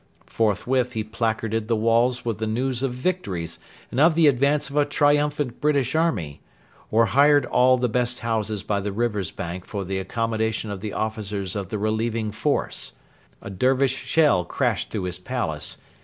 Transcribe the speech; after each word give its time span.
Forthwith 0.25 0.93
he 0.93 1.03
placarded 1.03 1.67
the 1.67 1.75
walls 1.75 2.25
with 2.25 2.39
the 2.39 2.47
news 2.47 2.81
of 2.81 2.91
victories 2.91 3.59
and 3.91 3.99
of 3.99 4.15
the 4.15 4.25
advance 4.25 4.67
of 4.71 4.75
a 4.75 4.83
triumphant 4.83 5.61
British 5.61 5.93
army; 5.93 6.41
or 6.89 7.05
hired 7.05 7.45
all 7.45 7.77
the 7.77 7.87
best 7.87 8.21
houses 8.21 8.63
by 8.63 8.79
the 8.79 8.91
river's 8.91 9.29
bank 9.29 9.63
for 9.63 9.85
the 9.85 9.99
accommodation 9.99 10.71
of 10.71 10.81
the 10.81 10.93
officers 10.93 11.55
of 11.55 11.69
the 11.69 11.77
relieving 11.77 12.31
force. 12.31 12.93
A 13.43 13.51
Dervish 13.51 13.93
shell 13.95 14.43
crashed 14.43 14.89
through 14.89 15.03
his 15.03 15.19
palace. 15.19 15.77